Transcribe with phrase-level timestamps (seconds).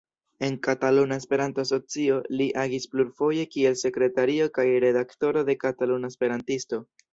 [0.45, 6.85] En Kataluna Esperanto-Asocio li agis plurfoje kiel sekretario kaj redaktoro de "Kataluna Esperantisto".